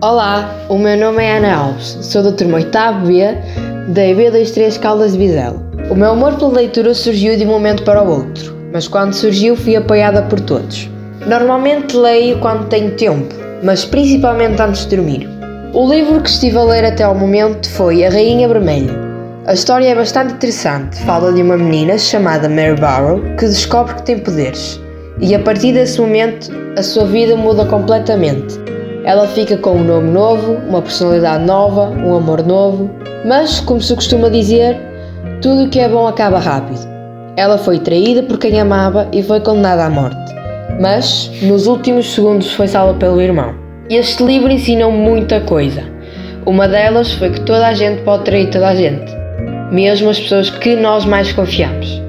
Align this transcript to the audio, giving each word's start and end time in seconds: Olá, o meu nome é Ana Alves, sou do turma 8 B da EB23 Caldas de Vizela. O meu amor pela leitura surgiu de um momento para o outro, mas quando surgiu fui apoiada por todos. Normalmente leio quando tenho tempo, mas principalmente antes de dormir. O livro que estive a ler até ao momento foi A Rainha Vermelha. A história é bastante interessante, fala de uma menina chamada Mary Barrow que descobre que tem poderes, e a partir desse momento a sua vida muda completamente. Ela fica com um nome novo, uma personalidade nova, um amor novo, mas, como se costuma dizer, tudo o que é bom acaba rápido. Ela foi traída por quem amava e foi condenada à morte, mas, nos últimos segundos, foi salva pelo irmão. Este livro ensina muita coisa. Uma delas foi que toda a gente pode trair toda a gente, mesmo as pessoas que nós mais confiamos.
Olá, 0.00 0.64
o 0.68 0.78
meu 0.78 0.96
nome 0.96 1.24
é 1.24 1.38
Ana 1.38 1.56
Alves, 1.56 1.98
sou 2.02 2.22
do 2.22 2.30
turma 2.30 2.58
8 2.58 2.70
B 3.04 3.36
da 3.88 4.02
EB23 4.02 4.78
Caldas 4.78 5.10
de 5.10 5.18
Vizela. 5.18 5.60
O 5.90 5.94
meu 5.96 6.10
amor 6.10 6.36
pela 6.36 6.52
leitura 6.52 6.94
surgiu 6.94 7.36
de 7.36 7.42
um 7.44 7.48
momento 7.48 7.82
para 7.82 8.04
o 8.04 8.08
outro, 8.08 8.54
mas 8.72 8.86
quando 8.86 9.12
surgiu 9.12 9.56
fui 9.56 9.74
apoiada 9.74 10.22
por 10.22 10.38
todos. 10.38 10.88
Normalmente 11.26 11.96
leio 11.96 12.38
quando 12.38 12.68
tenho 12.68 12.92
tempo, 12.92 13.34
mas 13.64 13.84
principalmente 13.84 14.62
antes 14.62 14.86
de 14.86 14.94
dormir. 14.94 15.28
O 15.74 15.92
livro 15.92 16.20
que 16.20 16.30
estive 16.30 16.58
a 16.58 16.62
ler 16.62 16.84
até 16.84 17.02
ao 17.02 17.16
momento 17.16 17.68
foi 17.68 18.04
A 18.04 18.08
Rainha 18.08 18.46
Vermelha. 18.46 18.94
A 19.46 19.52
história 19.52 19.88
é 19.88 19.94
bastante 19.96 20.34
interessante, 20.34 20.96
fala 21.02 21.32
de 21.32 21.42
uma 21.42 21.56
menina 21.56 21.98
chamada 21.98 22.48
Mary 22.48 22.80
Barrow 22.80 23.20
que 23.36 23.46
descobre 23.46 23.94
que 23.94 24.02
tem 24.04 24.20
poderes, 24.20 24.80
e 25.20 25.34
a 25.34 25.40
partir 25.40 25.72
desse 25.72 26.00
momento 26.00 26.52
a 26.76 26.84
sua 26.84 27.04
vida 27.04 27.34
muda 27.34 27.64
completamente. 27.64 28.67
Ela 29.08 29.26
fica 29.26 29.56
com 29.56 29.70
um 29.70 29.84
nome 29.84 30.10
novo, 30.10 30.58
uma 30.68 30.82
personalidade 30.82 31.42
nova, 31.42 31.88
um 31.88 32.14
amor 32.14 32.46
novo, 32.46 32.90
mas, 33.24 33.58
como 33.58 33.80
se 33.80 33.94
costuma 33.94 34.28
dizer, 34.28 34.76
tudo 35.40 35.64
o 35.64 35.68
que 35.70 35.80
é 35.80 35.88
bom 35.88 36.06
acaba 36.06 36.38
rápido. 36.38 36.86
Ela 37.34 37.56
foi 37.56 37.78
traída 37.78 38.22
por 38.22 38.36
quem 38.36 38.60
amava 38.60 39.08
e 39.10 39.22
foi 39.22 39.40
condenada 39.40 39.86
à 39.86 39.88
morte, 39.88 40.34
mas, 40.78 41.30
nos 41.40 41.66
últimos 41.66 42.12
segundos, 42.12 42.52
foi 42.52 42.68
salva 42.68 42.98
pelo 42.98 43.22
irmão. 43.22 43.54
Este 43.88 44.22
livro 44.22 44.52
ensina 44.52 44.86
muita 44.90 45.40
coisa. 45.40 45.84
Uma 46.44 46.68
delas 46.68 47.10
foi 47.14 47.30
que 47.30 47.40
toda 47.40 47.66
a 47.66 47.72
gente 47.72 48.02
pode 48.02 48.24
trair 48.24 48.50
toda 48.50 48.68
a 48.68 48.74
gente, 48.74 49.10
mesmo 49.72 50.10
as 50.10 50.20
pessoas 50.20 50.50
que 50.50 50.76
nós 50.76 51.06
mais 51.06 51.32
confiamos. 51.32 52.08